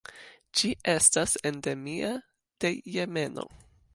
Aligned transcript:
Ĝi 0.59 0.71
estas 0.93 1.35
endemia 1.51 2.11
de 2.65 2.75
Jemeno. 2.97 3.49